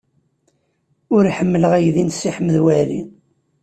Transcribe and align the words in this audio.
Ur 1.15 1.23
ḥemmleɣ 1.37 1.71
aydi 1.77 2.03
n 2.05 2.09
Si 2.13 2.29
Ḥmed 2.35 2.55
Waɛli. 2.63 3.01